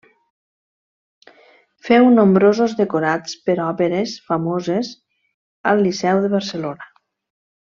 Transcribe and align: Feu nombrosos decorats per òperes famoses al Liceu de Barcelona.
Feu 1.89 2.07
nombrosos 2.13 2.73
decorats 2.79 3.37
per 3.49 3.57
òperes 3.67 4.15
famoses 4.31 4.91
al 5.73 5.85
Liceu 5.89 6.25
de 6.25 6.33
Barcelona. 6.39 6.91